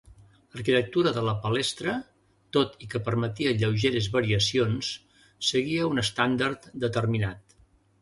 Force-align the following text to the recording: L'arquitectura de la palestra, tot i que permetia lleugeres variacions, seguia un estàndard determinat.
L'arquitectura 0.53 1.11
de 1.17 1.21
la 1.27 1.35
palestra, 1.43 1.93
tot 2.57 2.81
i 2.87 2.91
que 2.95 3.03
permetia 3.11 3.53
lleugeres 3.61 4.11
variacions, 4.19 4.93
seguia 5.53 5.89
un 5.95 6.07
estàndard 6.09 6.71
determinat. 6.89 7.61